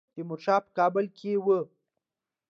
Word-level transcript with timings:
تیمورشاه 0.13 0.59
په 0.65 0.71
کابل 0.77 1.05
کې 1.17 1.31
وو. 1.45 1.59